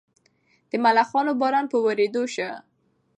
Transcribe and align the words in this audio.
د 0.69 0.71
ملخانو 0.83 1.31
باران 1.41 1.65
په 1.71 1.77
ورېدو 1.85 2.23
شو. 2.33 2.49